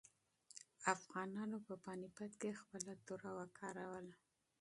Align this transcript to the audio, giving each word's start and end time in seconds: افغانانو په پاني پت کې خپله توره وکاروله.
افغانانو 0.95 1.57
په 1.67 1.73
پاني 1.83 2.07
پت 2.15 2.31
کې 2.41 2.59
خپله 2.61 2.93
توره 3.05 3.31
وکاروله. 3.39 4.15